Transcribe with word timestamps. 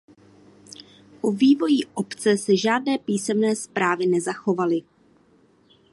O 1.21 1.31
vývoji 1.31 1.79
obce 1.93 2.37
se 2.37 2.57
žádné 2.57 2.97
písemné 2.97 3.55
zprávy 3.55 4.07
nezachovaly. 4.07 4.81